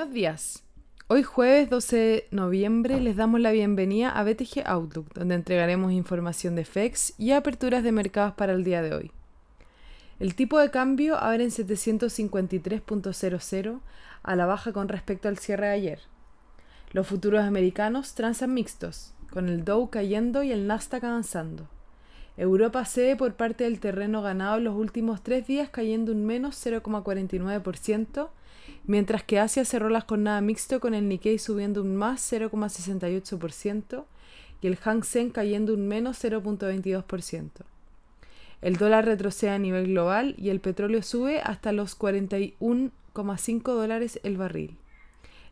[0.00, 0.64] Buenos días.
[1.08, 6.56] Hoy jueves 12 de noviembre les damos la bienvenida a BTG Outlook, donde entregaremos información
[6.56, 9.10] de FEX y aperturas de mercados para el día de hoy.
[10.18, 13.80] El tipo de cambio abre en 753.00
[14.22, 16.00] a la baja con respecto al cierre de ayer.
[16.92, 21.68] Los futuros americanos transan mixtos, con el Dow cayendo y el Nasdaq avanzando.
[22.38, 26.56] Europa cede por parte del terreno ganado en los últimos tres días cayendo un menos
[26.64, 28.30] 0,49%,
[28.86, 34.04] mientras que Asia cerró la jornada mixto con el Nikkei subiendo un más 0,68%
[34.60, 37.50] y el Hang Seng cayendo un menos 0,22%.
[38.62, 44.36] El dólar retrocede a nivel global y el petróleo sube hasta los 41,5 dólares el
[44.36, 44.76] barril.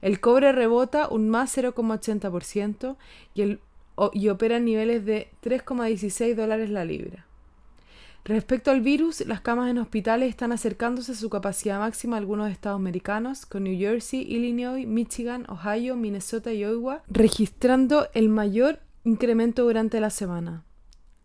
[0.02, 2.97] El cobre rebota un más 0,80%
[3.34, 3.58] y,
[4.12, 7.27] y opera en niveles de 3,16 dólares la libra.
[8.28, 12.50] Respecto al virus, las camas en hospitales están acercándose a su capacidad máxima en algunos
[12.50, 19.64] estados americanos, con New Jersey, Illinois, Michigan, Ohio, Minnesota y Iowa registrando el mayor incremento
[19.64, 20.62] durante la semana.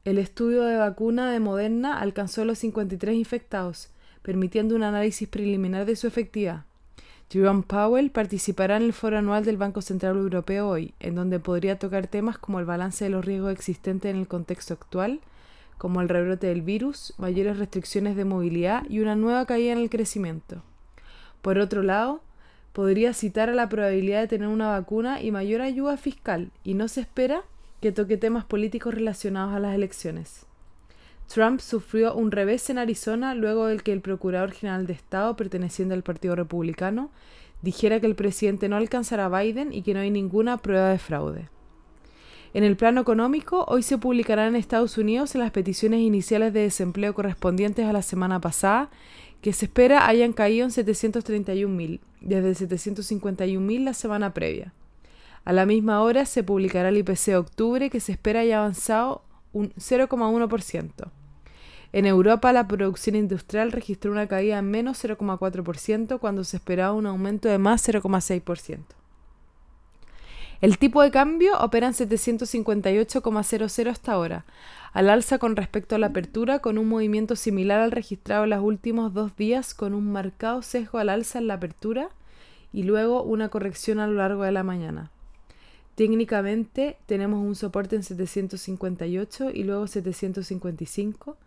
[0.06, 3.90] El estudio de vacuna de Moderna alcanzó los 53 infectados,
[4.22, 6.64] permitiendo un análisis preliminar de su efectividad.
[7.30, 11.78] Jerome Powell participará en el foro anual del Banco Central Europeo hoy, en donde podría
[11.78, 15.20] tocar temas como el balance de los riesgos existentes en el contexto actual,
[15.84, 19.90] como el rebrote del virus, mayores restricciones de movilidad y una nueva caída en el
[19.90, 20.64] crecimiento.
[21.42, 22.22] Por otro lado,
[22.72, 26.88] podría citar a la probabilidad de tener una vacuna y mayor ayuda fiscal, y no
[26.88, 27.42] se espera
[27.82, 30.46] que toque temas políticos relacionados a las elecciones.
[31.28, 35.94] Trump sufrió un revés en Arizona luego de que el Procurador General de Estado, perteneciente
[35.94, 37.12] al Partido Republicano,
[37.62, 40.98] dijera que el presidente no alcanzará a Biden y que no hay ninguna prueba de
[40.98, 41.50] fraude.
[42.54, 47.16] En el plano económico, hoy se publicarán en Estados Unidos las peticiones iniciales de desempleo
[47.16, 48.92] correspondientes a la semana pasada,
[49.42, 54.72] que se espera hayan caído en 731.000, desde 751.000 la semana previa.
[55.46, 59.24] A la misma hora se publicará el IPC de octubre, que se espera haya avanzado
[59.52, 61.10] un 0,1%.
[61.92, 67.08] En Europa, la producción industrial registró una caída en menos 0,4% cuando se esperaba un
[67.08, 69.03] aumento de más 0,6%.
[70.62, 74.46] El tipo de cambio opera en 758,00 hasta ahora,
[74.94, 78.62] al alza con respecto a la apertura, con un movimiento similar al registrado en los
[78.62, 82.10] últimos dos días, con un marcado sesgo al alza en la apertura
[82.72, 85.12] y luego una corrección a lo largo de la mañana.
[85.96, 91.38] Técnicamente tenemos un soporte en 758 y luego 755,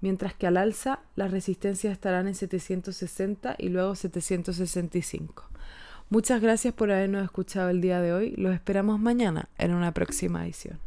[0.00, 5.44] mientras que al alza las resistencias estarán en 760 y luego 765.
[6.10, 8.34] Muchas gracias por habernos escuchado el día de hoy.
[8.36, 10.78] Los esperamos mañana en una próxima edición.